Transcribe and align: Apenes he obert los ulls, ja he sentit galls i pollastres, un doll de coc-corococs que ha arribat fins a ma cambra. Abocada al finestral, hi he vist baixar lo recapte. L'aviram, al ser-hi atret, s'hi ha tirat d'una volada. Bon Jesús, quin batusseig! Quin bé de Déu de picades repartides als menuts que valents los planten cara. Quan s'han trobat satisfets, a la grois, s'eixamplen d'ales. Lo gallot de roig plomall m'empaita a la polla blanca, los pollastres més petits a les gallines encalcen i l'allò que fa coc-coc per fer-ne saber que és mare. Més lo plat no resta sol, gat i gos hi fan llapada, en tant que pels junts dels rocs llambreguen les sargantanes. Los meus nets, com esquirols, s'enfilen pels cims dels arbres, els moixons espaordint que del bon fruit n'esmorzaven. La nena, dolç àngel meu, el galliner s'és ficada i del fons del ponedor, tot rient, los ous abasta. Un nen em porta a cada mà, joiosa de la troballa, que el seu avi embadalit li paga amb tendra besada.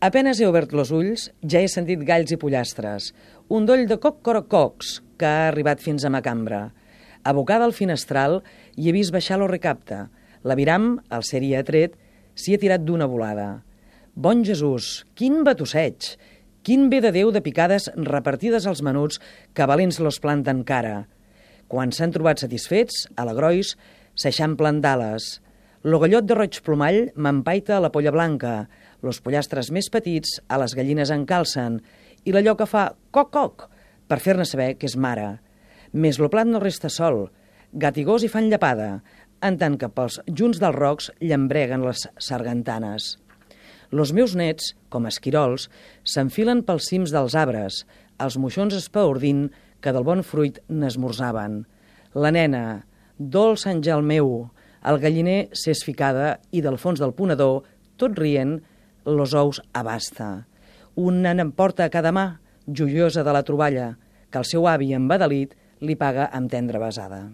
Apenes 0.00 0.38
he 0.40 0.46
obert 0.48 0.70
los 0.72 0.88
ulls, 0.96 1.26
ja 1.44 1.60
he 1.60 1.68
sentit 1.68 2.00
galls 2.08 2.30
i 2.32 2.38
pollastres, 2.40 3.10
un 3.52 3.66
doll 3.68 3.82
de 3.84 3.98
coc-corococs 4.00 4.94
que 5.20 5.28
ha 5.28 5.50
arribat 5.50 5.82
fins 5.84 6.06
a 6.08 6.10
ma 6.14 6.22
cambra. 6.24 6.70
Abocada 7.20 7.66
al 7.68 7.74
finestral, 7.76 8.38
hi 8.80 8.88
he 8.88 8.94
vist 8.96 9.12
baixar 9.12 9.36
lo 9.42 9.48
recapte. 9.50 10.06
L'aviram, 10.48 10.94
al 11.12 11.26
ser-hi 11.28 11.52
atret, 11.58 11.98
s'hi 12.32 12.56
ha 12.56 12.62
tirat 12.62 12.86
d'una 12.86 13.10
volada. 13.12 13.50
Bon 14.16 14.40
Jesús, 14.40 15.04
quin 15.12 15.42
batusseig! 15.44 16.14
Quin 16.64 16.88
bé 16.88 17.02
de 17.04 17.12
Déu 17.12 17.28
de 17.32 17.44
picades 17.44 17.90
repartides 17.92 18.64
als 18.68 18.80
menuts 18.80 19.20
que 19.52 19.68
valents 19.68 20.00
los 20.00 20.20
planten 20.20 20.64
cara. 20.64 21.10
Quan 21.68 21.92
s'han 21.92 22.16
trobat 22.16 22.40
satisfets, 22.40 23.04
a 23.20 23.28
la 23.28 23.36
grois, 23.36 23.76
s'eixamplen 24.16 24.80
d'ales. 24.80 25.42
Lo 25.82 25.96
gallot 25.96 26.26
de 26.28 26.36
roig 26.36 26.58
plomall 26.60 27.06
m'empaita 27.16 27.78
a 27.78 27.80
la 27.80 27.88
polla 27.88 28.10
blanca, 28.12 28.66
los 29.00 29.22
pollastres 29.24 29.70
més 29.72 29.86
petits 29.88 30.34
a 30.52 30.58
les 30.60 30.74
gallines 30.76 31.08
encalcen 31.14 31.78
i 32.28 32.34
l'allò 32.34 32.52
que 32.58 32.66
fa 32.68 32.90
coc-coc 33.16 33.64
per 34.04 34.18
fer-ne 34.20 34.44
saber 34.44 34.74
que 34.76 34.90
és 34.90 34.98
mare. 35.00 35.38
Més 35.96 36.20
lo 36.20 36.28
plat 36.28 36.44
no 36.50 36.60
resta 36.60 36.90
sol, 36.92 37.30
gat 37.72 37.96
i 37.96 38.04
gos 38.04 38.26
hi 38.26 38.28
fan 38.28 38.50
llapada, 38.52 39.00
en 39.40 39.56
tant 39.56 39.80
que 39.80 39.88
pels 39.88 40.20
junts 40.28 40.60
dels 40.60 40.76
rocs 40.76 41.08
llambreguen 41.24 41.88
les 41.88 42.04
sargantanes. 42.28 43.16
Los 43.90 44.12
meus 44.12 44.36
nets, 44.36 44.74
com 44.92 45.08
esquirols, 45.08 45.70
s'enfilen 46.04 46.60
pels 46.62 46.92
cims 46.92 47.16
dels 47.16 47.34
arbres, 47.34 47.86
els 48.20 48.36
moixons 48.36 48.76
espaordint 48.76 49.46
que 49.80 49.96
del 49.96 50.04
bon 50.04 50.20
fruit 50.20 50.60
n'esmorzaven. 50.68 51.62
La 52.12 52.36
nena, 52.36 52.84
dolç 53.16 53.64
àngel 53.70 54.04
meu, 54.04 54.50
el 54.86 55.00
galliner 55.02 55.50
s'és 55.52 55.82
ficada 55.84 56.38
i 56.50 56.62
del 56.64 56.78
fons 56.80 57.00
del 57.02 57.12
ponedor, 57.16 57.64
tot 58.00 58.16
rient, 58.18 58.58
los 59.04 59.34
ous 59.36 59.60
abasta. 59.76 60.46
Un 60.96 61.20
nen 61.24 61.40
em 61.42 61.52
porta 61.52 61.84
a 61.84 61.92
cada 61.92 62.12
mà, 62.12 62.40
joiosa 62.66 63.24
de 63.24 63.34
la 63.36 63.44
troballa, 63.44 63.94
que 64.30 64.40
el 64.40 64.48
seu 64.48 64.66
avi 64.70 64.92
embadalit 64.96 65.56
li 65.80 65.96
paga 65.96 66.30
amb 66.32 66.50
tendra 66.52 66.80
besada. 66.82 67.24